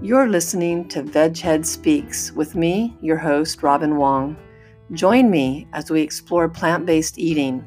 You're 0.00 0.28
listening 0.28 0.86
to 0.90 1.02
Veghead 1.02 1.66
Speaks 1.66 2.30
with 2.30 2.54
me, 2.54 2.96
your 3.00 3.16
host, 3.16 3.64
Robin 3.64 3.96
Wong. 3.96 4.36
Join 4.92 5.28
me 5.28 5.66
as 5.72 5.90
we 5.90 6.02
explore 6.02 6.48
plant 6.48 6.86
based 6.86 7.18
eating 7.18 7.66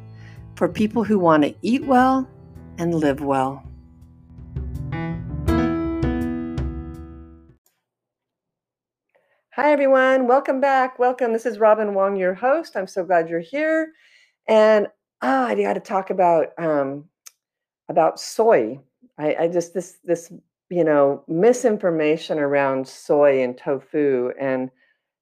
for 0.56 0.70
people 0.70 1.04
who 1.04 1.20
want 1.20 1.44
to 1.44 1.54
eat 1.62 1.84
well 1.86 2.26
and 2.78 2.96
live 2.96 3.20
well. 3.20 3.62
Hi, 9.54 9.74
everyone. 9.74 10.26
Welcome 10.26 10.62
back. 10.62 11.00
Welcome. 11.00 11.34
This 11.34 11.46
is 11.46 11.60
Robin 11.60 11.94
Wong, 11.94 12.16
your 12.16 12.34
host. 12.34 12.78
I'm 12.78 12.88
so 12.88 13.04
glad 13.04 13.28
you're 13.28 13.42
here. 13.42 13.92
And 14.48 14.88
oh, 15.22 15.44
I 15.48 15.62
got 15.62 15.74
to 15.74 15.82
talk 15.82 16.12
about 16.12 16.58
um, 16.58 17.10
about 17.90 18.22
soy. 18.22 18.80
I, 19.18 19.36
I 19.36 19.48
just 19.50 19.74
this 19.74 19.98
this 20.06 20.32
you 20.72 20.86
know, 20.86 21.22
misinformation 21.28 22.40
around 22.40 22.88
soy 22.88 23.44
and 23.44 23.58
tofu 23.58 24.32
and 24.40 24.72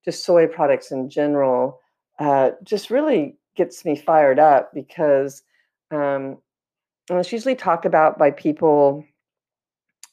just 0.04 0.24
soy 0.24 0.46
products 0.46 0.92
in 0.92 1.10
general 1.10 1.80
uh, 2.20 2.50
just 2.62 2.88
really 2.88 3.36
gets 3.56 3.84
me 3.84 3.96
fired 3.96 4.38
up 4.38 4.72
because 4.72 5.42
um, 5.90 6.38
it's 7.10 7.32
usually 7.32 7.56
talked 7.56 7.84
about 7.84 8.16
by 8.16 8.30
people 8.30 9.04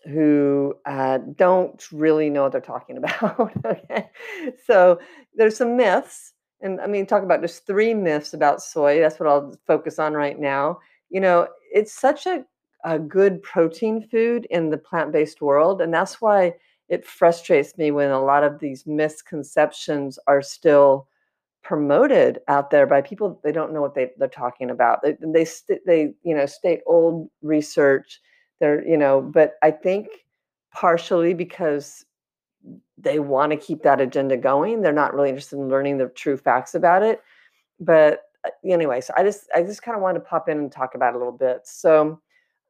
who 0.06 0.73
uh, 0.88 1.20
don't 1.36 1.88
really 1.92 2.31
know 2.31 2.42
what 2.42 2.52
they're 2.52 2.59
talking 2.59 2.98
about. 3.04 3.39
okay, 3.64 4.09
so 4.66 5.00
there's 5.36 5.56
some 5.56 5.78
myths, 5.78 6.33
and 6.61 6.81
I 6.81 6.88
mean, 6.88 7.06
talk 7.06 7.22
about 7.22 7.42
just 7.42 7.67
three 7.67 7.94
myths 7.94 8.33
about 8.33 8.64
soy. 8.64 9.00
That's 9.00 9.20
what 9.20 9.30
I'll 9.30 9.54
focus 9.67 10.00
on 10.00 10.14
right 10.14 10.39
now. 10.39 10.80
You 11.09 11.22
know, 11.22 11.48
it's 11.72 11.94
such 11.94 12.26
a 12.26 12.44
a 12.83 13.00
good 13.00 13.42
protein 13.42 14.08
food 14.09 14.45
in 14.50 14.70
the 14.70 14.78
plant-based 14.78 15.42
world 15.42 15.81
and 15.81 15.94
that's 15.94 16.22
why 16.22 16.53
it 16.89 17.06
frustrates 17.06 17.78
me 17.78 17.92
when 17.92 18.11
a 18.11 18.23
lot 18.23 18.44
of 18.44 18.59
these 18.59 18.86
misconceptions 18.86 20.17
are 20.28 20.42
still 20.42 21.08
promoted 21.64 22.39
out 22.48 22.70
there 22.70 22.88
by 22.88 23.02
people 23.02 23.42
they 23.44 23.52
don't 23.52 23.73
know 23.73 23.81
what 23.81 23.94
they, 23.94 24.11
they're 24.17 24.30
talking 24.30 24.70
about. 24.70 25.02
They 25.02 25.17
they, 25.20 25.44
st- 25.44 25.86
they 25.86 26.14
you 26.23 26.33
know 26.33 26.45
state 26.45 26.80
old 26.86 27.30
research 27.42 28.22
they're 28.59 28.88
you 28.88 28.98
know 28.98 29.22
but 29.22 29.55
i 29.61 29.70
think 29.70 30.08
partially 30.72 31.33
because 31.33 32.05
they 32.98 33.20
want 33.20 33.52
to 33.52 33.58
keep 33.58 33.83
that 33.83 34.02
agenda 34.02 34.38
going 34.38 34.81
they're 34.81 34.94
not 34.94 35.14
really 35.14 35.30
interested 35.30 35.58
in 35.58 35.70
learning 35.70 35.98
the 35.98 36.08
true 36.08 36.38
facts 36.38 36.73
about 36.73 37.03
it 37.03 37.22
but 37.80 38.23
uh, 38.45 38.50
anyway 38.66 39.02
so 39.02 39.14
i 39.17 39.23
just 39.23 39.48
i 39.53 39.61
just 39.61 39.83
kind 39.83 39.95
of 39.95 40.02
wanted 40.02 40.20
to 40.20 40.25
pop 40.25 40.50
in 40.50 40.58
and 40.58 40.72
talk 40.72 40.95
about 40.95 41.16
a 41.16 41.17
little 41.17 41.33
bit. 41.33 41.61
So 41.66 42.20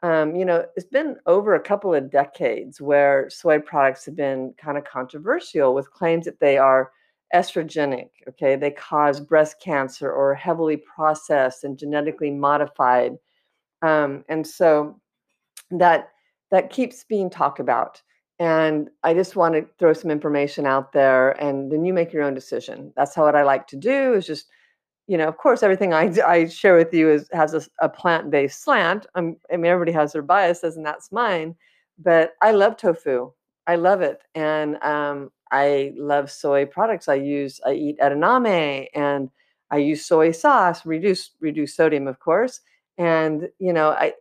um, 0.04 0.36
you 0.36 0.46
know, 0.46 0.66
it's 0.76 0.86
been 0.86 1.18
over 1.26 1.56
a 1.56 1.60
couple 1.60 1.94
of 1.94 2.12
decades 2.12 2.80
where 2.80 3.30
soy 3.30 3.60
products 3.60 4.06
have 4.06 4.16
been 4.16 4.54
kind 4.58 4.78
of 4.78 4.84
controversial 4.84 5.74
with 5.74 5.92
claims 5.92 6.26
that 6.26 6.40
they 6.40 6.58
are 6.58 6.92
estrogenic. 7.34 8.10
Okay, 8.30 8.56
they 8.56 8.72
cause 8.72 9.20
breast 9.20 9.60
cancer 9.62 10.12
or 10.12 10.36
heavily 10.36 10.78
processed 10.78 11.64
and 11.64 11.78
genetically 11.78 12.32
modified, 12.32 13.14
um, 13.82 14.24
and 14.30 14.46
so 14.46 15.00
that 15.72 16.10
that 16.52 16.70
keeps 16.70 17.04
being 17.04 17.30
talked 17.30 17.60
about. 17.60 18.02
And 18.40 18.90
I 19.04 19.16
just 19.16 19.36
want 19.36 19.56
to 19.56 19.66
throw 19.80 19.94
some 19.94 20.12
information 20.12 20.68
out 20.68 20.94
there, 20.94 21.32
and 21.42 21.72
then 21.72 21.84
you 21.86 21.94
make 21.94 22.14
your 22.14 22.24
own 22.24 22.36
decision. 22.36 22.94
That's 22.96 23.16
how 23.16 23.26
what 23.26 23.36
I 23.36 23.44
like 23.44 23.66
to 23.68 23.76
do 23.76 24.14
is 24.14 24.28
just 24.28 24.46
you 25.08 25.18
know, 25.18 25.28
of 25.28 25.38
course, 25.38 25.64
everything 25.64 25.94
I, 25.94 26.14
I 26.26 26.48
share 26.48 26.76
with 26.76 26.94
you 26.94 27.10
is 27.10 27.30
has 27.34 27.54
a, 27.54 27.62
a 27.82 27.90
plant 27.90 28.30
based 28.30 28.64
slant. 28.64 29.08
I'm, 29.16 29.38
I 29.52 29.58
mean, 29.58 29.72
everybody 29.72 29.94
has 29.94 30.14
their 30.14 30.22
biases, 30.22 30.76
and 30.78 30.86
that's 30.86 31.12
mine. 31.12 31.56
But 32.00 32.34
I 32.42 32.52
love 32.52 32.78
tofu. 32.78 33.32
I 33.68 33.76
love 33.76 34.02
it, 34.02 34.22
and 34.36 34.82
um, 34.84 35.32
I 35.52 35.94
love 35.98 36.30
soy 36.32 36.66
products. 36.66 37.08
I 37.08 37.16
use 37.16 37.60
I 37.66 37.74
eat 37.74 38.00
edamame, 38.00 38.88
and 38.94 39.30
I 39.72 39.78
use 39.78 40.06
soy 40.06 40.32
sauce, 40.32 40.86
reduce 40.86 41.32
reduce 41.42 41.76
sodium, 41.76 42.08
of 42.08 42.20
course. 42.20 42.62
And 42.98 43.50
you 43.60 43.74
know, 43.74 43.90
I 43.92 44.14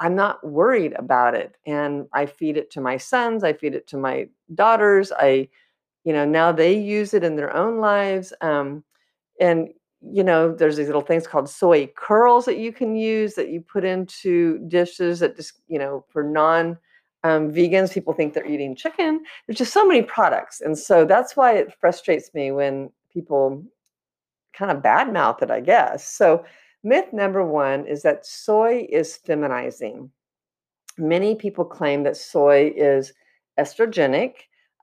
I'm 0.00 0.14
not 0.14 0.46
worried 0.46 0.94
about 0.94 1.34
it, 1.34 1.56
and 1.66 2.06
I 2.14 2.24
feed 2.26 2.56
it 2.56 2.70
to 2.72 2.80
my 2.80 2.96
sons. 2.96 3.44
I 3.44 3.52
feed 3.52 3.74
it 3.74 3.86
to 3.88 3.98
my 3.98 4.28
daughters. 4.54 5.12
I, 5.12 5.48
you 6.04 6.12
know, 6.14 6.24
now 6.24 6.52
they 6.52 6.72
use 6.78 7.12
it 7.14 7.24
in 7.24 7.36
their 7.36 7.54
own 7.54 7.78
lives. 7.80 8.32
Um, 8.40 8.84
and 9.40 9.68
you 10.02 10.24
know, 10.24 10.54
there's 10.54 10.76
these 10.76 10.86
little 10.86 11.02
things 11.02 11.26
called 11.26 11.48
soy 11.48 11.86
curls 11.96 12.46
that 12.46 12.58
you 12.58 12.72
can 12.72 12.96
use 12.96 13.34
that 13.34 13.50
you 13.50 13.60
put 13.60 13.84
into 13.84 14.58
dishes 14.68 15.20
that 15.20 15.36
just, 15.36 15.60
you 15.68 15.78
know, 15.78 16.04
for 16.08 16.22
non 16.22 16.78
um, 17.22 17.52
vegans, 17.52 17.92
people 17.92 18.14
think 18.14 18.32
they're 18.32 18.46
eating 18.46 18.74
chicken. 18.74 19.22
There's 19.46 19.58
just 19.58 19.74
so 19.74 19.86
many 19.86 20.02
products. 20.02 20.62
And 20.62 20.78
so 20.78 21.04
that's 21.04 21.36
why 21.36 21.52
it 21.52 21.74
frustrates 21.78 22.32
me 22.32 22.50
when 22.50 22.90
people 23.12 23.62
kind 24.54 24.70
of 24.70 24.82
badmouth 24.82 25.42
it, 25.42 25.50
I 25.50 25.60
guess. 25.60 26.08
So, 26.08 26.44
myth 26.82 27.12
number 27.12 27.44
one 27.44 27.86
is 27.86 28.02
that 28.02 28.24
soy 28.24 28.86
is 28.90 29.18
feminizing. 29.26 30.08
Many 30.96 31.34
people 31.34 31.64
claim 31.64 32.02
that 32.04 32.16
soy 32.16 32.72
is 32.74 33.12
estrogenic, 33.58 34.34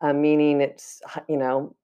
uh, 0.01 0.13
meaning 0.13 0.61
it's, 0.61 1.01
you 1.27 1.37
know, 1.37 1.75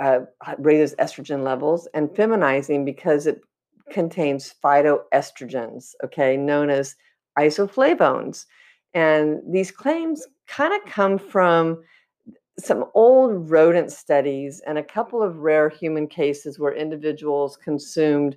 uh, 0.00 0.20
raises 0.58 0.94
estrogen 0.96 1.42
levels, 1.44 1.88
and 1.94 2.10
feminizing 2.10 2.84
because 2.84 3.26
it 3.26 3.42
contains 3.90 4.54
phytoestrogens, 4.62 5.94
okay, 6.04 6.36
known 6.36 6.70
as 6.70 6.96
isoflavones. 7.38 8.46
And 8.94 9.40
these 9.48 9.70
claims 9.70 10.26
kind 10.46 10.74
of 10.74 10.90
come 10.90 11.18
from 11.18 11.82
some 12.58 12.84
old 12.94 13.50
rodent 13.50 13.90
studies 13.90 14.60
and 14.66 14.78
a 14.78 14.82
couple 14.82 15.22
of 15.22 15.38
rare 15.38 15.68
human 15.68 16.06
cases 16.06 16.58
where 16.58 16.74
individuals 16.74 17.56
consumed 17.56 18.36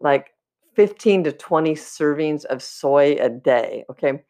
like 0.00 0.34
15 0.74 1.24
to 1.24 1.32
20 1.32 1.74
servings 1.74 2.44
of 2.46 2.62
soy 2.62 3.16
a 3.20 3.30
day, 3.30 3.84
okay, 3.90 4.22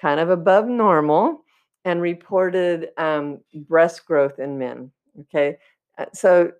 kind 0.00 0.20
of 0.20 0.30
above 0.30 0.66
normal, 0.66 1.42
and 1.84 2.00
reported 2.00 2.90
um, 2.98 3.38
breast 3.66 4.06
growth 4.06 4.38
in 4.38 4.58
men, 4.58 4.90
okay. 5.20 5.56
Uh, 6.00 6.06
so 6.12 6.52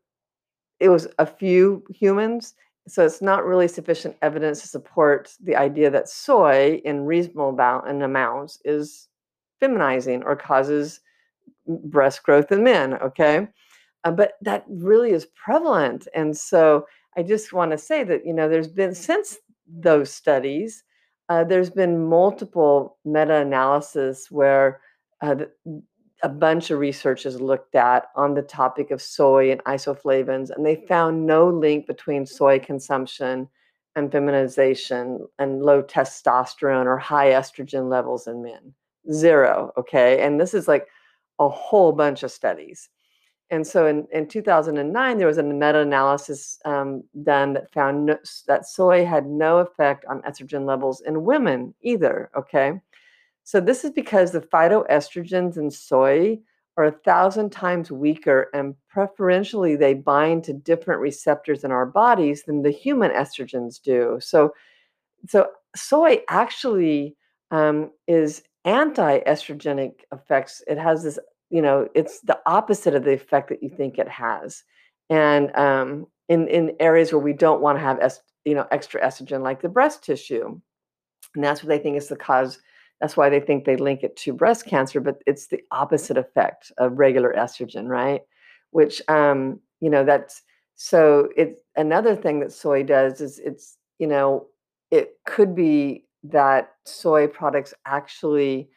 it 0.78 0.88
was 0.88 1.08
a 1.18 1.26
few 1.26 1.82
humans. 1.90 2.54
So 2.88 3.04
it's 3.04 3.22
not 3.22 3.44
really 3.44 3.68
sufficient 3.68 4.16
evidence 4.22 4.62
to 4.62 4.68
support 4.68 5.32
the 5.42 5.56
idea 5.56 5.90
that 5.90 6.08
soy 6.08 6.80
in 6.84 7.04
reasonable 7.04 7.56
and 7.86 8.02
amounts 8.02 8.58
is 8.64 9.08
feminizing 9.62 10.22
or 10.24 10.36
causes 10.36 11.00
breast 11.66 12.22
growth 12.22 12.50
in 12.52 12.64
men. 12.64 12.94
Okay. 12.94 13.48
Uh, 14.04 14.10
but 14.10 14.32
that 14.40 14.64
really 14.68 15.10
is 15.12 15.26
prevalent. 15.26 16.08
And 16.14 16.36
so 16.36 16.86
I 17.16 17.22
just 17.22 17.52
want 17.52 17.70
to 17.72 17.78
say 17.78 18.02
that, 18.04 18.24
you 18.24 18.32
know, 18.32 18.48
there's 18.48 18.68
been 18.68 18.94
since 18.94 19.36
those 19.66 20.12
studies, 20.12 20.82
uh, 21.28 21.44
there's 21.44 21.70
been 21.70 22.08
multiple 22.08 22.98
meta 23.04 23.36
analysis 23.36 24.30
where 24.30 24.80
uh, 25.20 25.36
a 26.22 26.28
bunch 26.28 26.70
of 26.70 26.78
researchers 26.78 27.40
looked 27.40 27.74
at 27.74 28.06
on 28.14 28.34
the 28.34 28.42
topic 28.42 28.90
of 28.90 29.00
soy 29.00 29.50
and 29.50 29.62
isoflavones, 29.64 30.50
and 30.50 30.64
they 30.64 30.84
found 30.86 31.26
no 31.26 31.48
link 31.48 31.86
between 31.86 32.26
soy 32.26 32.58
consumption 32.58 33.48
and 33.96 34.12
feminization 34.12 35.26
and 35.38 35.62
low 35.62 35.82
testosterone 35.82 36.86
or 36.86 36.98
high 36.98 37.30
estrogen 37.30 37.90
levels 37.90 38.26
in 38.26 38.42
men. 38.42 38.74
Zero. 39.12 39.72
Okay. 39.76 40.20
And 40.22 40.40
this 40.40 40.54
is 40.54 40.68
like 40.68 40.86
a 41.38 41.48
whole 41.48 41.92
bunch 41.92 42.22
of 42.22 42.30
studies. 42.30 42.88
And 43.50 43.66
so 43.66 43.86
in, 43.86 44.06
in 44.12 44.28
2009, 44.28 45.18
there 45.18 45.26
was 45.26 45.38
a 45.38 45.42
meta 45.42 45.80
analysis 45.80 46.60
um, 46.64 47.02
done 47.24 47.54
that 47.54 47.72
found 47.72 48.06
no, 48.06 48.16
that 48.46 48.66
soy 48.66 49.04
had 49.04 49.26
no 49.26 49.58
effect 49.58 50.04
on 50.04 50.22
estrogen 50.22 50.66
levels 50.66 51.00
in 51.00 51.24
women 51.24 51.74
either. 51.82 52.30
Okay. 52.36 52.80
So 53.50 53.60
this 53.60 53.84
is 53.84 53.90
because 53.90 54.30
the 54.30 54.42
phytoestrogens 54.42 55.56
in 55.56 55.72
soy 55.72 56.38
are 56.76 56.84
a 56.84 56.92
thousand 56.92 57.50
times 57.50 57.90
weaker 57.90 58.48
and 58.54 58.76
preferentially 58.88 59.74
they 59.74 59.92
bind 59.92 60.44
to 60.44 60.52
different 60.52 61.00
receptors 61.00 61.64
in 61.64 61.72
our 61.72 61.84
bodies 61.84 62.44
than 62.44 62.62
the 62.62 62.70
human 62.70 63.10
estrogens 63.10 63.82
do. 63.82 64.18
So, 64.20 64.54
so 65.26 65.48
soy 65.74 66.20
actually 66.28 67.16
um, 67.50 67.90
is 68.06 68.44
anti-estrogenic 68.64 69.94
effects. 70.12 70.62
It 70.68 70.78
has 70.78 71.02
this 71.02 71.18
you 71.50 71.60
know, 71.60 71.88
it's 71.92 72.20
the 72.20 72.38
opposite 72.46 72.94
of 72.94 73.02
the 73.02 73.14
effect 73.14 73.48
that 73.48 73.64
you 73.64 73.68
think 73.68 73.98
it 73.98 74.08
has. 74.08 74.62
And 75.08 75.52
um, 75.56 76.06
in 76.28 76.46
in 76.46 76.76
areas 76.78 77.12
where 77.12 77.18
we 77.18 77.32
don't 77.32 77.60
want 77.60 77.78
to 77.78 77.82
have 77.82 77.98
est- 77.98 78.22
you 78.44 78.54
know 78.54 78.68
extra 78.70 79.00
estrogen, 79.00 79.42
like 79.42 79.60
the 79.60 79.68
breast 79.68 80.04
tissue, 80.04 80.60
and 81.34 81.42
that's 81.42 81.64
what 81.64 81.68
they 81.68 81.80
think 81.80 81.96
is 81.96 82.06
the 82.06 82.14
cause. 82.14 82.60
That's 83.00 83.16
why 83.16 83.28
they 83.30 83.40
think 83.40 83.64
they 83.64 83.76
link 83.76 84.02
it 84.02 84.16
to 84.16 84.32
breast 84.32 84.66
cancer, 84.66 85.00
but 85.00 85.22
it's 85.26 85.46
the 85.46 85.62
opposite 85.70 86.18
effect 86.18 86.70
of 86.78 86.98
regular 86.98 87.32
estrogen, 87.36 87.88
right? 87.88 88.20
Which 88.70 89.00
um, 89.08 89.60
you 89.80 89.90
know 89.90 90.04
that's 90.04 90.42
so 90.76 91.28
it's 91.36 91.60
another 91.76 92.14
thing 92.14 92.40
that 92.40 92.52
soy 92.52 92.82
does 92.82 93.20
is 93.20 93.38
it's 93.38 93.76
you 93.98 94.06
know 94.06 94.46
it 94.90 95.14
could 95.26 95.54
be 95.54 96.04
that 96.24 96.72
soy 96.84 97.26
products 97.26 97.72
actually 97.86 98.68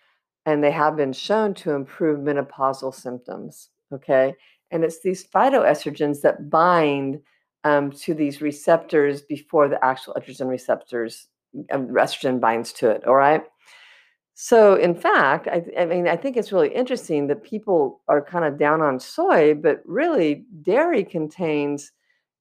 and 0.46 0.64
they 0.64 0.72
have 0.72 0.96
been 0.96 1.14
shown 1.14 1.54
to 1.54 1.72
improve 1.72 2.20
menopausal 2.20 2.94
symptoms. 2.94 3.70
Okay. 3.94 4.36
And 4.72 4.84
it's 4.84 5.02
these 5.02 5.26
phytoestrogens 5.26 6.22
that 6.22 6.50
bind 6.50 7.22
um, 7.64 7.92
to 7.92 8.14
these 8.14 8.42
receptors 8.42 9.22
before 9.22 9.70
the 9.70 9.84
actual 9.84 10.16
estrogen 10.16 10.50
receptors, 10.50 11.28
um, 11.72 11.88
estrogen 11.90 12.42
binds 12.42 12.74
to 12.74 12.90
it. 12.90 13.06
All 13.06 13.16
right. 13.16 13.44
So, 14.36 14.74
in 14.76 14.96
fact, 14.96 15.48
I, 15.48 15.64
I 15.80 15.86
mean, 15.86 16.08
I 16.08 16.16
think 16.16 16.38
it's 16.38 16.52
really 16.52 16.74
interesting 16.74 17.28
that 17.28 17.44
people 17.44 18.02
are 18.08 18.22
kind 18.22 18.46
of 18.46 18.58
down 18.58 18.82
on 18.82 19.00
soy, 19.00 19.54
but 19.54 19.82
really, 19.86 20.46
dairy 20.64 21.04
contains, 21.04 21.92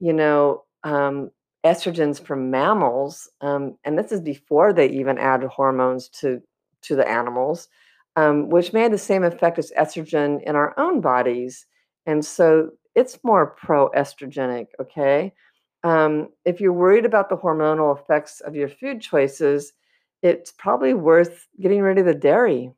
you 0.01 0.13
know, 0.15 0.65
um, 0.85 1.31
estrogens 1.65 2.21
from 2.25 2.51
mammals, 2.51 3.29
um, 3.43 3.77
and 3.85 3.99
this 3.99 4.11
is 4.11 4.21
before 4.21 4.73
they 4.73 4.89
even 4.89 5.19
add 5.19 5.43
hormones 5.45 6.09
to 6.09 6.41
to 6.83 6.97
the 6.97 7.09
animals 7.09 7.69
um, 8.17 8.49
which 8.51 8.73
may 8.73 8.83
have 8.83 8.91
the 8.93 8.99
same 8.99 9.25
effect 9.25 9.59
as 9.59 9.73
estrogen 9.79 10.43
in 10.43 10.57
our 10.57 10.79
own 10.79 11.01
bodies. 11.01 11.67
And 12.07 12.25
so 12.25 12.71
it's 12.95 13.19
more 13.25 13.47
pro 13.47 13.89
estrogenic, 13.91 14.67
okay? 14.81 15.33
Um, 15.85 16.29
if 16.45 16.61
you're 16.61 16.73
worried 16.73 17.05
about 17.07 17.29
the 17.29 17.37
hormonal 17.37 17.99
effects 17.99 18.41
of 18.41 18.55
your 18.55 18.69
food 18.69 19.01
choices, 19.01 19.73
it's 20.23 20.53
probably 20.53 20.95
worth 20.95 21.47
getting 21.61 21.83
rid 21.83 21.99
of 21.99 22.07
the 22.07 22.15
dairy 22.15 22.73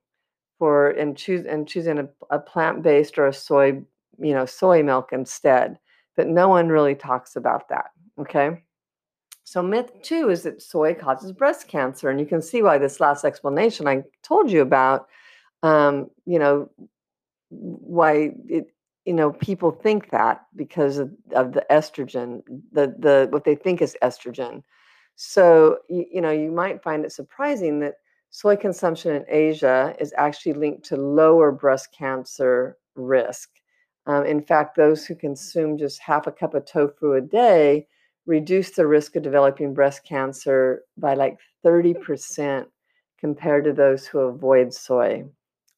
for 0.58 0.90
and 0.90 1.16
choose 1.16 1.44
and 1.46 1.68
choosing 1.68 1.98
a, 1.98 2.08
a 2.30 2.38
plant-based 2.38 3.18
or 3.18 3.26
a 3.26 3.32
soy, 3.32 3.82
you 4.18 4.32
know, 4.32 4.46
soy 4.46 4.82
milk 4.82 5.12
instead. 5.12 5.78
But 6.16 6.28
no 6.28 6.48
one 6.48 6.68
really 6.68 6.94
talks 6.94 7.36
about 7.36 7.68
that. 7.68 7.90
Okay. 8.18 8.62
So 9.42 9.62
myth 9.62 9.90
two 10.02 10.30
is 10.30 10.44
that 10.44 10.62
soy 10.62 10.94
causes 10.94 11.32
breast 11.32 11.68
cancer, 11.68 12.08
and 12.08 12.18
you 12.18 12.26
can 12.26 12.40
see 12.40 12.62
why 12.62 12.78
this 12.78 13.00
last 13.00 13.24
explanation 13.24 13.86
I 13.86 14.04
told 14.22 14.50
you 14.50 14.62
about 14.62 15.06
um, 15.64 16.10
you 16.26 16.38
know, 16.38 16.70
why 17.48 18.32
it, 18.48 18.66
you 19.04 19.14
know, 19.14 19.32
people 19.32 19.70
think 19.70 20.10
that 20.10 20.42
because 20.56 20.98
of, 20.98 21.10
of 21.34 21.52
the 21.52 21.64
estrogen, 21.70 22.42
the 22.72 22.94
the 22.98 23.26
what 23.30 23.44
they 23.44 23.54
think 23.54 23.82
is 23.82 23.96
estrogen. 24.02 24.62
So 25.16 25.78
you, 25.88 26.06
you 26.12 26.20
know, 26.20 26.30
you 26.30 26.50
might 26.50 26.82
find 26.82 27.04
it 27.04 27.12
surprising 27.12 27.80
that 27.80 27.94
soy 28.30 28.56
consumption 28.56 29.14
in 29.14 29.24
Asia 29.28 29.94
is 30.00 30.12
actually 30.16 30.54
linked 30.54 30.84
to 30.86 30.96
lower 30.96 31.52
breast 31.52 31.94
cancer 31.96 32.76
risk. 32.96 33.50
Um, 34.06 34.26
in 34.26 34.42
fact, 34.42 34.76
those 34.76 35.06
who 35.06 35.14
consume 35.14 35.78
just 35.78 36.00
half 36.00 36.26
a 36.26 36.32
cup 36.32 36.54
of 36.54 36.66
tofu 36.66 37.14
a 37.14 37.20
day 37.20 37.86
reduce 38.26 38.70
the 38.70 38.86
risk 38.86 39.16
of 39.16 39.22
developing 39.22 39.72
breast 39.74 40.04
cancer 40.04 40.82
by 40.96 41.14
like 41.14 41.38
30% 41.64 42.66
compared 43.18 43.64
to 43.64 43.72
those 43.72 44.06
who 44.06 44.18
avoid 44.20 44.72
soy. 44.72 45.24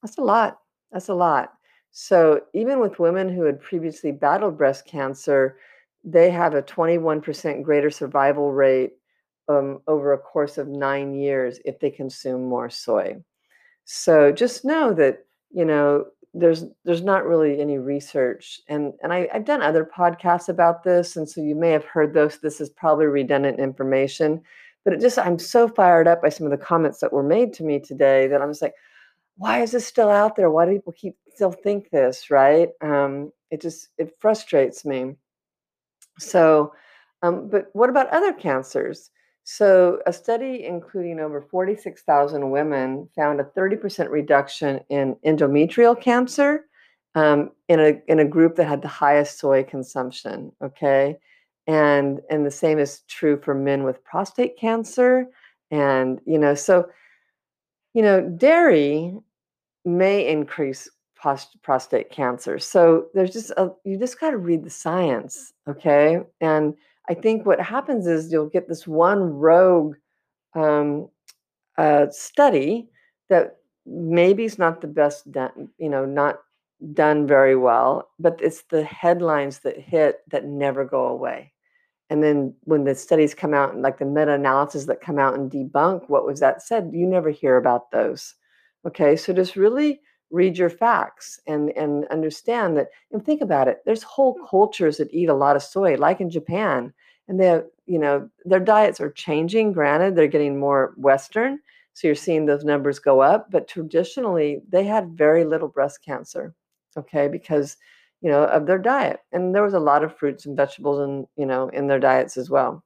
That's 0.02 0.18
a 0.18 0.22
lot. 0.22 0.58
That's 0.92 1.08
a 1.08 1.14
lot. 1.14 1.52
So 1.92 2.40
even 2.54 2.80
with 2.80 2.98
women 2.98 3.28
who 3.28 3.44
had 3.44 3.60
previously 3.60 4.12
battled 4.12 4.58
breast 4.58 4.86
cancer, 4.86 5.58
they 6.04 6.30
have 6.30 6.54
a 6.54 6.62
21% 6.62 7.62
greater 7.62 7.90
survival 7.90 8.52
rate 8.52 8.92
um, 9.48 9.80
over 9.86 10.12
a 10.12 10.18
course 10.18 10.58
of 10.58 10.68
nine 10.68 11.14
years 11.14 11.58
if 11.64 11.78
they 11.80 11.90
consume 11.90 12.44
more 12.44 12.70
soy. 12.70 13.16
So 13.84 14.32
just 14.32 14.64
know 14.64 14.92
that 14.94 15.24
you 15.50 15.64
know 15.64 16.06
there's 16.34 16.64
there's 16.84 17.02
not 17.02 17.24
really 17.24 17.60
any 17.60 17.78
research, 17.78 18.60
and 18.68 18.92
and 19.02 19.12
I, 19.12 19.28
I've 19.32 19.44
done 19.44 19.62
other 19.62 19.84
podcasts 19.84 20.48
about 20.48 20.82
this, 20.82 21.16
and 21.16 21.28
so 21.28 21.40
you 21.40 21.54
may 21.54 21.70
have 21.70 21.84
heard 21.84 22.12
those. 22.12 22.38
This 22.38 22.60
is 22.60 22.68
probably 22.68 23.06
redundant 23.06 23.58
information, 23.58 24.42
but 24.84 24.92
it 24.92 25.00
just 25.00 25.18
I'm 25.18 25.38
so 25.38 25.68
fired 25.68 26.08
up 26.08 26.20
by 26.20 26.28
some 26.28 26.46
of 26.46 26.50
the 26.50 26.64
comments 26.64 27.00
that 27.00 27.12
were 27.12 27.22
made 27.22 27.52
to 27.54 27.64
me 27.64 27.78
today 27.78 28.26
that 28.26 28.42
I'm 28.42 28.50
just 28.50 28.62
like, 28.62 28.74
why 29.36 29.62
is 29.62 29.70
this 29.70 29.86
still 29.86 30.10
out 30.10 30.36
there? 30.36 30.50
Why 30.50 30.66
do 30.66 30.72
people 30.72 30.92
keep 30.92 31.16
still 31.34 31.52
think 31.52 31.90
this? 31.90 32.30
Right? 32.30 32.70
Um, 32.82 33.32
it 33.50 33.60
just 33.62 33.88
it 33.96 34.14
frustrates 34.18 34.84
me. 34.84 35.14
So, 36.18 36.74
um, 37.22 37.48
but 37.48 37.68
what 37.72 37.88
about 37.88 38.10
other 38.10 38.32
cancers? 38.32 39.10
So, 39.48 40.00
a 40.06 40.12
study 40.12 40.64
including 40.64 41.20
over 41.20 41.40
46,000 41.40 42.50
women 42.50 43.08
found 43.14 43.40
a 43.40 43.44
30% 43.44 44.10
reduction 44.10 44.80
in 44.88 45.14
endometrial 45.24 45.98
cancer 46.00 46.66
um, 47.14 47.52
in 47.68 47.78
a 47.78 48.02
in 48.08 48.18
a 48.18 48.24
group 48.24 48.56
that 48.56 48.66
had 48.66 48.82
the 48.82 48.88
highest 48.88 49.38
soy 49.38 49.62
consumption. 49.62 50.50
Okay, 50.60 51.16
and 51.68 52.20
and 52.28 52.44
the 52.44 52.50
same 52.50 52.80
is 52.80 53.02
true 53.08 53.40
for 53.40 53.54
men 53.54 53.84
with 53.84 54.02
prostate 54.02 54.58
cancer, 54.58 55.26
and 55.70 56.20
you 56.26 56.38
know 56.38 56.56
so 56.56 56.88
you 57.96 58.02
know, 58.02 58.20
dairy 58.20 59.16
may 59.86 60.28
increase 60.28 60.86
post- 61.18 61.56
prostate 61.62 62.10
cancer. 62.10 62.58
So 62.58 63.06
there's 63.14 63.32
just 63.32 63.50
a, 63.52 63.70
you 63.84 63.96
just 63.96 64.20
got 64.20 64.32
to 64.32 64.36
read 64.36 64.64
the 64.64 64.70
science, 64.70 65.54
okay? 65.66 66.20
And 66.42 66.74
I 67.08 67.14
think 67.14 67.46
what 67.46 67.60
happens 67.60 68.06
is 68.06 68.32
you'll 68.32 68.48
get 68.48 68.68
this 68.68 68.86
one 68.86 69.20
rogue 69.20 69.96
um, 70.54 71.08
uh, 71.78 72.06
study 72.10 72.88
that 73.28 73.56
maybe 73.84 74.44
is 74.44 74.58
not 74.58 74.80
the 74.80 74.88
best 74.88 75.30
done, 75.30 75.68
you 75.78 75.88
know, 75.88 76.04
not 76.04 76.40
done 76.92 77.26
very 77.26 77.56
well, 77.56 78.08
but 78.18 78.40
it's 78.42 78.62
the 78.64 78.84
headlines 78.84 79.60
that 79.60 79.78
hit 79.78 80.20
that 80.30 80.44
never 80.44 80.84
go 80.84 81.06
away. 81.06 81.52
And 82.10 82.22
then 82.22 82.54
when 82.64 82.84
the 82.84 82.94
studies 82.94 83.34
come 83.34 83.54
out 83.54 83.72
and 83.72 83.82
like 83.82 83.98
the 83.98 84.04
meta-analysis 84.04 84.86
that 84.86 85.00
come 85.00 85.18
out 85.18 85.34
and 85.34 85.50
debunk 85.50 86.08
what 86.08 86.24
was 86.24 86.40
that 86.40 86.62
said 86.62 86.90
you 86.92 87.06
never 87.06 87.30
hear 87.30 87.56
about 87.56 87.90
those. 87.90 88.34
Okay 88.86 89.16
so 89.16 89.32
just 89.32 89.56
really 89.56 90.00
read 90.30 90.58
your 90.58 90.70
facts 90.70 91.40
and 91.46 91.70
and 91.70 92.06
understand 92.08 92.76
that 92.76 92.88
and 93.12 93.24
think 93.24 93.40
about 93.40 93.68
it 93.68 93.78
there's 93.84 94.02
whole 94.02 94.36
hmm. 94.38 94.46
cultures 94.48 94.96
that 94.96 95.12
eat 95.12 95.28
a 95.28 95.34
lot 95.34 95.56
of 95.56 95.62
soy 95.62 95.94
like 95.96 96.20
in 96.20 96.30
japan 96.30 96.92
and 97.28 97.38
they 97.40 97.46
have 97.46 97.64
you 97.86 97.98
know 97.98 98.28
their 98.44 98.60
diets 98.60 99.00
are 99.00 99.10
changing 99.10 99.72
granted 99.72 100.16
they're 100.16 100.26
getting 100.26 100.58
more 100.58 100.94
western 100.96 101.58
so 101.94 102.06
you're 102.08 102.14
seeing 102.14 102.44
those 102.46 102.64
numbers 102.64 102.98
go 102.98 103.20
up 103.20 103.50
but 103.50 103.68
traditionally 103.68 104.60
they 104.68 104.84
had 104.84 105.16
very 105.16 105.44
little 105.44 105.68
breast 105.68 106.02
cancer 106.04 106.54
okay 106.96 107.28
because 107.28 107.76
you 108.20 108.30
know, 108.30 108.44
of 108.44 108.66
their 108.66 108.78
diet. 108.78 109.20
And 109.32 109.54
there 109.54 109.62
was 109.62 109.74
a 109.74 109.80
lot 109.80 110.02
of 110.02 110.16
fruits 110.16 110.46
and 110.46 110.56
vegetables 110.56 111.00
and, 111.00 111.26
you 111.36 111.46
know, 111.46 111.68
in 111.68 111.86
their 111.86 112.00
diets 112.00 112.36
as 112.36 112.50
well. 112.50 112.82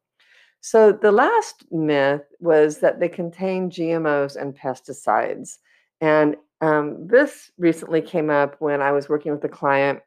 So 0.61 0.93
the 0.93 1.12
last 1.12 1.65
myth 1.71 2.23
was 2.41 2.79
that 2.81 3.00
they 3.00 3.09
contain 3.09 3.71
GMOs 3.71 4.37
and 4.37 4.57
pesticides. 4.57 5.59
And 6.00 6.37
um, 6.61 7.07
this 7.07 7.50
recently 7.59 8.02
came 8.02 8.31
up 8.31 8.57
when 8.61 8.83
I 8.83 8.93
was 8.93 9.09
working 9.09 9.33
with 9.33 9.45
a 9.45 9.49
client 9.49 10.00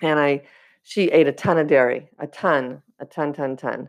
and 0.00 0.18
I 0.18 0.42
she 0.82 1.04
ate 1.10 1.28
a 1.28 1.32
ton 1.32 1.58
of 1.58 1.66
dairy, 1.66 2.08
a 2.18 2.26
ton, 2.26 2.82
a 2.98 3.04
ton, 3.04 3.32
ton, 3.32 3.56
ton. 3.56 3.88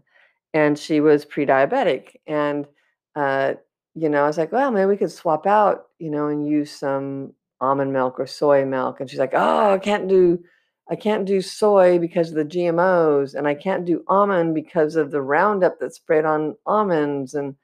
And 0.54 0.78
she 0.78 1.00
was 1.00 1.24
pre-diabetic. 1.24 2.16
And 2.28 2.68
uh, 3.16 3.54
you 3.96 4.10
know, 4.10 4.24
I 4.24 4.28
was 4.28 4.38
like, 4.38 4.52
well, 4.52 4.72
maybe 4.72 4.88
we 4.88 4.98
could 4.98 5.12
swap 5.12 5.46
out, 5.48 5.86
you 6.00 6.12
know, 6.12 6.28
and 6.28 6.48
use 6.48 6.72
some 6.72 7.34
almond 7.62 7.94
milk 7.94 8.20
or 8.20 8.26
soy 8.26 8.66
milk 8.66 9.00
and 9.00 9.10
she's 9.10 9.20
like 9.20 9.34
oh 9.34 9.74
i 9.74 9.78
can't 9.78 10.08
do 10.08 10.44
i 10.90 10.96
can't 10.96 11.26
do 11.26 11.42
soy 11.42 12.00
because 12.00 12.30
of 12.30 12.36
the 12.36 12.44
gmos 12.44 13.36
and 13.36 13.48
i 13.48 13.54
can't 13.54 13.86
do 13.86 14.04
almond 14.08 14.56
because 14.56 14.96
of 14.96 15.12
the 15.12 15.22
roundup 15.22 15.80
that's 15.80 15.98
sprayed 15.98 16.26
on 16.26 16.56
almonds 16.66 17.36
and 17.36 17.56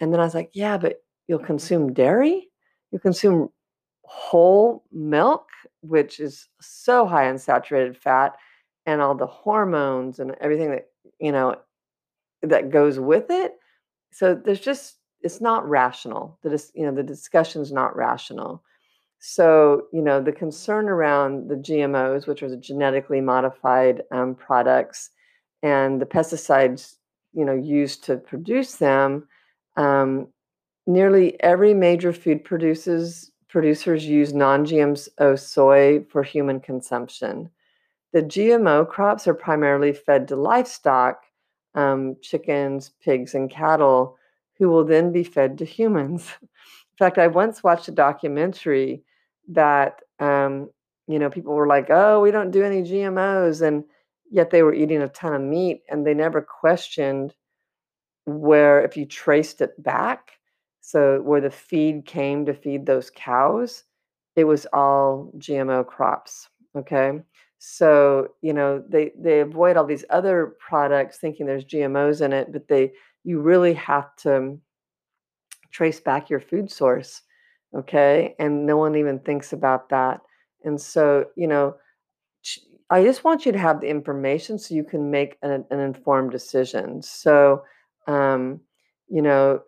and 0.00 0.12
then 0.12 0.20
i 0.20 0.24
was 0.24 0.34
like 0.34 0.50
yeah 0.52 0.76
but 0.76 1.02
you'll 1.26 1.38
consume 1.38 1.94
dairy 1.94 2.50
you 2.92 2.98
consume 2.98 3.48
whole 4.04 4.84
milk 4.92 5.48
which 5.82 6.20
is 6.20 6.48
so 6.60 7.06
high 7.06 7.28
in 7.28 7.38
saturated 7.38 7.96
fat 7.96 8.36
and 8.86 9.00
all 9.00 9.14
the 9.14 9.26
hormones 9.26 10.18
and 10.18 10.34
everything 10.40 10.70
that 10.70 10.88
you 11.18 11.32
know 11.32 11.56
that 12.42 12.70
goes 12.70 12.98
with 12.98 13.26
it. 13.30 13.54
So 14.12 14.34
there's 14.34 14.60
just 14.60 14.98
it's 15.20 15.40
not 15.40 15.68
rational. 15.68 16.38
The 16.42 16.62
you 16.74 16.86
know 16.86 16.94
the 16.94 17.02
discussion's 17.02 17.72
not 17.72 17.96
rational. 17.96 18.62
So, 19.24 19.86
you 19.92 20.02
know, 20.02 20.20
the 20.20 20.32
concern 20.32 20.88
around 20.88 21.48
the 21.48 21.54
GMOs, 21.54 22.26
which 22.26 22.42
are 22.42 22.48
the 22.50 22.56
genetically 22.56 23.20
modified 23.20 24.02
um, 24.10 24.34
products, 24.34 25.10
and 25.62 26.02
the 26.02 26.06
pesticides, 26.06 26.96
you 27.32 27.44
know, 27.44 27.54
used 27.54 28.02
to 28.04 28.16
produce 28.16 28.76
them, 28.76 29.28
um, 29.76 30.26
nearly 30.86 31.40
every 31.42 31.74
major 31.74 32.12
food 32.12 32.44
produces 32.44 33.30
producers 33.48 34.06
use 34.06 34.32
non 34.32 34.64
GMO 34.64 35.38
soy 35.38 36.04
for 36.08 36.22
human 36.22 36.58
consumption. 36.58 37.50
The 38.12 38.22
GMO 38.22 38.88
crops 38.88 39.28
are 39.28 39.34
primarily 39.34 39.92
fed 39.92 40.28
to 40.28 40.36
livestock, 40.36 41.24
um, 41.74 42.16
chickens, 42.22 42.90
pigs, 43.02 43.34
and 43.34 43.50
cattle, 43.50 44.16
who 44.58 44.68
will 44.68 44.84
then 44.84 45.12
be 45.12 45.22
fed 45.22 45.58
to 45.58 45.64
humans. 45.64 46.30
In 46.42 46.96
fact, 46.98 47.18
I 47.18 47.26
once 47.26 47.62
watched 47.62 47.88
a 47.88 47.92
documentary 47.92 49.02
that, 49.48 50.00
um, 50.18 50.70
you 51.06 51.18
know, 51.18 51.30
people 51.30 51.54
were 51.54 51.66
like, 51.66 51.88
oh, 51.90 52.20
we 52.20 52.30
don't 52.30 52.50
do 52.50 52.62
any 52.62 52.82
GMOs. 52.82 53.66
And 53.66 53.84
yet 54.30 54.50
they 54.50 54.62
were 54.62 54.74
eating 54.74 55.02
a 55.02 55.08
ton 55.08 55.34
of 55.34 55.40
meat 55.42 55.82
and 55.90 56.06
they 56.06 56.14
never 56.14 56.42
questioned 56.42 57.34
where, 58.24 58.82
if 58.84 58.96
you 58.96 59.04
traced 59.04 59.60
it 59.60 59.82
back, 59.82 60.32
so 60.82 61.22
where 61.22 61.40
the 61.40 61.50
feed 61.50 62.04
came 62.04 62.44
to 62.44 62.52
feed 62.52 62.84
those 62.84 63.10
cows, 63.14 63.84
it 64.36 64.44
was 64.44 64.66
all 64.72 65.32
GMO 65.38 65.86
crops. 65.86 66.48
Okay. 66.76 67.20
So, 67.58 68.28
you 68.42 68.52
know, 68.52 68.82
they 68.88 69.12
they 69.16 69.40
avoid 69.40 69.76
all 69.76 69.86
these 69.86 70.04
other 70.10 70.56
products 70.58 71.18
thinking 71.18 71.46
there's 71.46 71.64
GMOs 71.64 72.20
in 72.20 72.32
it, 72.32 72.52
but 72.52 72.66
they 72.66 72.92
you 73.22 73.40
really 73.40 73.74
have 73.74 74.14
to 74.16 74.58
trace 75.70 76.00
back 76.00 76.28
your 76.28 76.40
food 76.40 76.70
source. 76.70 77.22
Okay? 77.74 78.34
And 78.40 78.66
no 78.66 78.76
one 78.76 78.96
even 78.96 79.20
thinks 79.20 79.52
about 79.52 79.88
that. 79.90 80.20
And 80.64 80.80
so, 80.80 81.26
you 81.36 81.46
know, 81.46 81.76
I 82.90 83.02
just 83.04 83.24
want 83.24 83.46
you 83.46 83.52
to 83.52 83.58
have 83.58 83.80
the 83.80 83.88
information 83.88 84.58
so 84.58 84.74
you 84.74 84.84
can 84.84 85.10
make 85.10 85.38
an, 85.42 85.64
an 85.70 85.78
informed 85.80 86.32
decision. 86.32 87.00
So, 87.02 87.62
um, 88.06 88.60
you 89.08 89.22
know, 89.22 89.62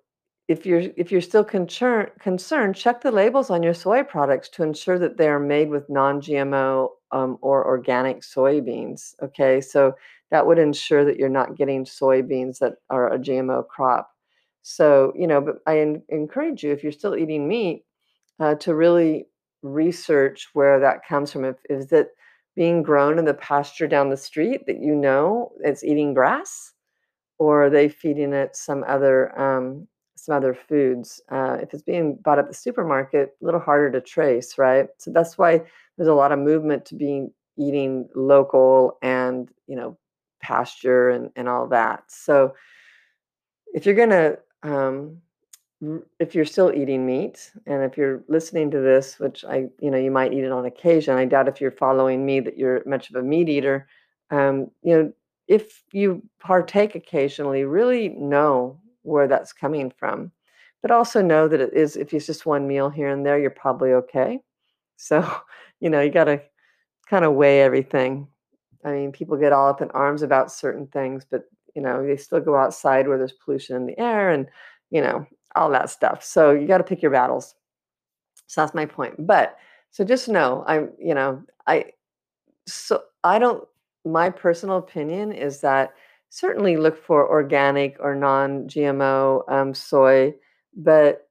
if 0.46 0.66
you're 0.66 0.82
if 0.96 1.10
you're 1.10 1.20
still 1.20 1.44
concerned 1.44 2.10
concerned, 2.20 2.76
check 2.76 3.00
the 3.00 3.10
labels 3.10 3.50
on 3.50 3.62
your 3.62 3.74
soy 3.74 4.02
products 4.02 4.48
to 4.50 4.62
ensure 4.62 4.98
that 4.98 5.16
they 5.16 5.28
are 5.28 5.40
made 5.40 5.70
with 5.70 5.88
non-GMO 5.88 6.88
um, 7.12 7.38
or 7.40 7.66
organic 7.66 8.20
soybeans. 8.20 9.14
Okay, 9.22 9.60
so 9.60 9.94
that 10.30 10.46
would 10.46 10.58
ensure 10.58 11.04
that 11.04 11.16
you're 11.16 11.28
not 11.28 11.56
getting 11.56 11.84
soybeans 11.84 12.58
that 12.58 12.74
are 12.90 13.12
a 13.12 13.18
GMO 13.18 13.66
crop. 13.66 14.10
So 14.62 15.12
you 15.16 15.26
know, 15.26 15.40
but 15.40 15.56
I 15.66 15.78
en- 15.80 16.02
encourage 16.10 16.62
you 16.62 16.72
if 16.72 16.82
you're 16.82 16.92
still 16.92 17.16
eating 17.16 17.48
meat 17.48 17.84
uh, 18.38 18.54
to 18.56 18.74
really 18.74 19.26
research 19.62 20.48
where 20.52 20.78
that 20.80 21.06
comes 21.08 21.32
from. 21.32 21.44
If 21.46 21.56
is 21.70 21.90
it 21.92 22.08
being 22.54 22.82
grown 22.82 23.18
in 23.18 23.24
the 23.24 23.34
pasture 23.34 23.86
down 23.88 24.10
the 24.10 24.16
street 24.16 24.66
that 24.66 24.80
you 24.80 24.94
know 24.94 25.52
it's 25.60 25.84
eating 25.84 26.12
grass, 26.12 26.72
or 27.38 27.64
are 27.64 27.70
they 27.70 27.88
feeding 27.88 28.34
it 28.34 28.56
some 28.56 28.84
other 28.86 29.38
um, 29.40 29.88
some 30.24 30.34
other 30.34 30.54
foods. 30.54 31.20
Uh, 31.30 31.58
if 31.60 31.72
it's 31.74 31.82
being 31.82 32.16
bought 32.16 32.38
at 32.38 32.48
the 32.48 32.54
supermarket, 32.54 33.36
a 33.40 33.44
little 33.44 33.60
harder 33.60 33.90
to 33.92 34.00
trace, 34.00 34.58
right? 34.58 34.88
So 34.98 35.10
that's 35.10 35.36
why 35.36 35.62
there's 35.96 36.08
a 36.08 36.14
lot 36.14 36.32
of 36.32 36.38
movement 36.38 36.84
to 36.86 36.94
being 36.94 37.32
eating 37.56 38.08
local 38.14 38.98
and 39.02 39.48
you 39.66 39.76
know 39.76 39.96
pasture 40.40 41.10
and, 41.10 41.30
and 41.36 41.48
all 41.48 41.68
that. 41.68 42.04
So 42.08 42.54
if 43.72 43.86
you're 43.86 43.94
gonna 43.94 44.36
um, 44.62 45.18
if 46.18 46.34
you're 46.34 46.44
still 46.44 46.72
eating 46.72 47.04
meat 47.04 47.52
and 47.66 47.82
if 47.82 47.96
you're 47.96 48.24
listening 48.28 48.70
to 48.70 48.80
this 48.80 49.18
which 49.18 49.44
i 49.44 49.66
you 49.80 49.90
know 49.90 49.98
you 49.98 50.10
might 50.10 50.32
eat 50.32 50.44
it 50.44 50.52
on 50.52 50.64
occasion 50.64 51.16
i 51.16 51.24
doubt 51.24 51.48
if 51.48 51.60
you're 51.60 51.70
following 51.70 52.24
me 52.24 52.40
that 52.40 52.56
you're 52.56 52.82
much 52.86 53.10
of 53.10 53.16
a 53.16 53.22
meat 53.22 53.48
eater 53.48 53.86
um, 54.30 54.70
you 54.82 54.96
know 54.96 55.12
if 55.46 55.82
you 55.92 56.22
partake 56.40 56.94
occasionally 56.94 57.64
really 57.64 58.08
know 58.10 58.78
where 59.04 59.28
that's 59.28 59.52
coming 59.52 59.92
from. 59.96 60.32
But 60.82 60.90
also 60.90 61.22
know 61.22 61.48
that 61.48 61.60
it 61.60 61.72
is, 61.72 61.96
if 61.96 62.12
it's 62.12 62.26
just 62.26 62.44
one 62.44 62.66
meal 62.66 62.90
here 62.90 63.08
and 63.08 63.24
there, 63.24 63.38
you're 63.38 63.50
probably 63.50 63.92
okay. 63.92 64.40
So, 64.96 65.26
you 65.80 65.88
know, 65.88 66.00
you 66.00 66.10
got 66.10 66.24
to 66.24 66.42
kind 67.08 67.24
of 67.24 67.34
weigh 67.34 67.62
everything. 67.62 68.26
I 68.84 68.90
mean, 68.90 69.12
people 69.12 69.36
get 69.36 69.52
all 69.52 69.68
up 69.68 69.80
in 69.80 69.90
arms 69.92 70.22
about 70.22 70.52
certain 70.52 70.86
things, 70.88 71.24
but, 71.30 71.44
you 71.74 71.80
know, 71.80 72.06
they 72.06 72.16
still 72.16 72.40
go 72.40 72.56
outside 72.56 73.08
where 73.08 73.16
there's 73.16 73.32
pollution 73.32 73.76
in 73.76 73.86
the 73.86 73.98
air 73.98 74.30
and, 74.30 74.46
you 74.90 75.00
know, 75.00 75.26
all 75.56 75.70
that 75.70 75.88
stuff. 75.88 76.22
So 76.22 76.50
you 76.50 76.66
got 76.66 76.78
to 76.78 76.84
pick 76.84 77.00
your 77.00 77.10
battles. 77.10 77.54
So 78.46 78.60
that's 78.60 78.74
my 78.74 78.84
point. 78.84 79.14
But 79.26 79.56
so 79.90 80.04
just 80.04 80.28
know, 80.28 80.64
I'm, 80.66 80.90
you 80.98 81.14
know, 81.14 81.42
I, 81.66 81.92
so 82.66 83.04
I 83.22 83.38
don't, 83.38 83.66
my 84.04 84.28
personal 84.28 84.76
opinion 84.76 85.32
is 85.32 85.60
that 85.60 85.94
certainly 86.34 86.76
look 86.76 87.00
for 87.00 87.30
organic 87.30 87.96
or 88.00 88.16
non-GMO 88.16 89.48
um, 89.48 89.72
soy, 89.72 90.34
but 90.76 91.28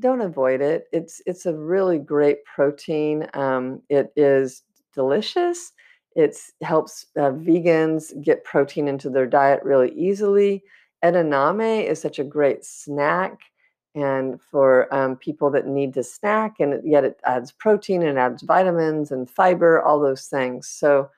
don't 0.00 0.20
avoid 0.20 0.60
it. 0.60 0.86
It's 0.92 1.22
it's 1.26 1.46
a 1.46 1.54
really 1.54 2.00
great 2.00 2.44
protein. 2.44 3.28
Um, 3.34 3.82
it 3.88 4.12
is 4.16 4.62
delicious. 4.92 5.70
It 6.16 6.36
helps 6.60 7.06
uh, 7.16 7.30
vegans 7.30 8.20
get 8.20 8.42
protein 8.42 8.88
into 8.88 9.10
their 9.10 9.26
diet 9.26 9.60
really 9.62 9.92
easily. 9.92 10.64
Edamame 11.04 11.86
is 11.86 12.00
such 12.00 12.18
a 12.18 12.24
great 12.24 12.64
snack, 12.64 13.38
and 13.94 14.40
for 14.40 14.92
um, 14.92 15.16
people 15.16 15.50
that 15.52 15.68
need 15.68 15.94
to 15.94 16.02
snack, 16.02 16.56
and 16.58 16.80
yet 16.84 17.04
it 17.04 17.20
adds 17.24 17.52
protein 17.52 18.02
and 18.02 18.18
adds 18.18 18.42
vitamins 18.42 19.12
and 19.12 19.30
fiber, 19.30 19.80
all 19.80 20.00
those 20.00 20.26
things. 20.26 20.66
So 20.66 21.10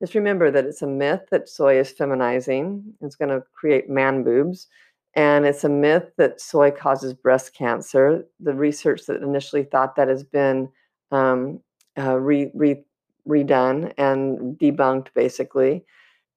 just 0.00 0.14
remember 0.14 0.50
that 0.50 0.64
it's 0.64 0.82
a 0.82 0.86
myth 0.86 1.22
that 1.30 1.48
soy 1.48 1.78
is 1.78 1.92
feminizing. 1.92 2.82
It's 3.00 3.16
going 3.16 3.30
to 3.30 3.42
create 3.54 3.88
man 3.88 4.22
boobs. 4.22 4.68
And 5.14 5.46
it's 5.46 5.64
a 5.64 5.68
myth 5.70 6.10
that 6.18 6.40
soy 6.40 6.70
causes 6.70 7.14
breast 7.14 7.54
cancer. 7.54 8.26
The 8.38 8.52
research 8.52 9.06
that 9.06 9.22
initially 9.22 9.64
thought 9.64 9.96
that 9.96 10.08
has 10.08 10.22
been 10.22 10.68
um, 11.10 11.60
uh, 11.98 12.18
re, 12.18 12.50
re, 12.52 12.84
redone 13.26 13.94
and 13.96 14.58
debunked, 14.58 15.08
basically. 15.14 15.84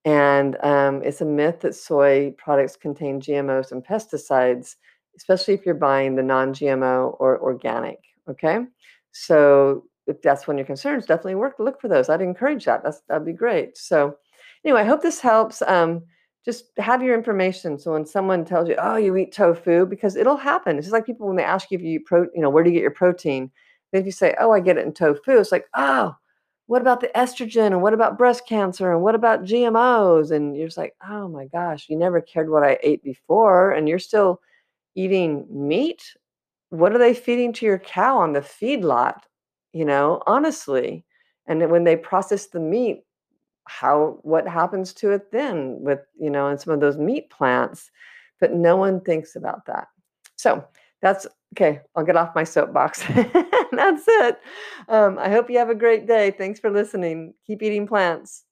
And 0.05 0.57
um, 0.63 1.03
it's 1.03 1.19
a 1.19 1.25
myth 1.25 1.59
that 1.59 1.75
soy 1.75 2.33
products 2.37 2.77
contain 2.77 3.19
GMOs 3.19 3.73
and 3.73 3.85
pesticides, 3.85 4.77
especially 5.17 5.55
if 5.55 5.65
you're 5.65 5.75
buying 5.75 6.15
the 6.15 6.23
non 6.23 6.53
GMO 6.53 7.17
or 7.19 7.37
organic. 7.41 7.99
Okay. 8.29 8.59
So 9.11 9.83
if 10.09 10.21
that's 10.21 10.47
one 10.47 10.55
of 10.55 10.59
your 10.59 10.65
concerns, 10.67 11.05
definitely 11.05 11.35
work 11.35 11.55
look 11.59 11.81
for 11.81 11.87
those. 11.89 12.09
I'd 12.09 12.21
encourage 12.21 12.65
that. 12.65 12.83
That's 12.83 13.01
that'd 13.09 13.25
be 13.25 13.33
great. 13.33 13.77
So 13.77 14.17
anyway, 14.65 14.81
I 14.81 14.85
hope 14.85 15.01
this 15.01 15.19
helps. 15.21 15.61
Um, 15.63 16.03
just 16.45 16.71
have 16.77 17.03
your 17.03 17.15
information. 17.15 17.77
So 17.79 17.93
when 17.93 18.05
someone 18.05 18.45
tells 18.45 18.69
you, 18.69 18.75
"Oh, 18.79 18.95
you 18.97 19.15
eat 19.17 19.33
tofu," 19.33 19.85
because 19.85 20.15
it'll 20.15 20.37
happen. 20.37 20.77
It's 20.77 20.85
just 20.87 20.93
like 20.93 21.05
people 21.05 21.27
when 21.27 21.35
they 21.37 21.43
ask 21.43 21.69
you 21.71 21.77
if 21.77 21.83
you 21.83 21.99
eat 21.99 22.29
you 22.35 22.41
know, 22.41 22.49
where 22.49 22.63
do 22.63 22.69
you 22.69 22.75
get 22.75 22.81
your 22.81 22.91
protein? 22.91 23.51
Then 23.91 24.01
if 24.01 24.05
you 24.05 24.11
say, 24.11 24.35
"Oh, 24.39 24.51
I 24.51 24.59
get 24.61 24.77
it 24.77 24.85
in 24.85 24.93
tofu," 24.93 25.37
it's 25.39 25.51
like, 25.51 25.67
"Oh, 25.75 26.15
what 26.67 26.81
about 26.81 27.01
the 27.01 27.07
estrogen? 27.15 27.67
And 27.67 27.81
what 27.81 27.93
about 27.93 28.17
breast 28.17 28.47
cancer? 28.47 28.91
And 28.91 29.01
what 29.01 29.15
about 29.15 29.43
GMOs?" 29.43 30.31
And 30.31 30.55
you're 30.55 30.67
just 30.67 30.77
like, 30.77 30.95
"Oh 31.07 31.27
my 31.27 31.45
gosh, 31.47 31.87
you 31.89 31.97
never 31.97 32.21
cared 32.21 32.49
what 32.49 32.63
I 32.63 32.77
ate 32.83 33.03
before, 33.03 33.71
and 33.71 33.89
you're 33.89 33.99
still 33.99 34.41
eating 34.95 35.47
meat. 35.49 36.03
What 36.71 36.93
are 36.93 36.99
they 36.99 37.13
feeding 37.15 37.53
to 37.53 37.65
your 37.67 37.79
cow 37.79 38.17
on 38.19 38.33
the 38.33 38.41
feedlot? 38.41 39.23
you 39.73 39.85
know, 39.85 40.21
honestly. 40.27 41.05
And 41.47 41.69
when 41.71 41.83
they 41.83 41.95
process 41.95 42.47
the 42.47 42.59
meat, 42.59 43.03
how 43.65 44.19
what 44.23 44.47
happens 44.47 44.93
to 44.93 45.11
it 45.11 45.31
then 45.31 45.77
with, 45.79 45.99
you 46.19 46.29
know, 46.29 46.47
and 46.47 46.59
some 46.59 46.73
of 46.73 46.79
those 46.79 46.97
meat 46.97 47.29
plants, 47.29 47.91
but 48.39 48.53
no 48.53 48.75
one 48.75 49.01
thinks 49.01 49.35
about 49.35 49.65
that. 49.65 49.87
So 50.37 50.63
that's 51.01 51.27
okay. 51.53 51.81
I'll 51.95 52.03
get 52.03 52.15
off 52.15 52.35
my 52.35 52.43
soapbox. 52.43 53.03
that's 53.71 54.03
it. 54.07 54.39
Um, 54.87 55.17
I 55.19 55.29
hope 55.29 55.49
you 55.49 55.57
have 55.59 55.69
a 55.69 55.75
great 55.75 56.07
day. 56.07 56.31
Thanks 56.31 56.59
for 56.59 56.69
listening. 56.69 57.33
Keep 57.45 57.63
eating 57.63 57.87
plants. 57.87 58.43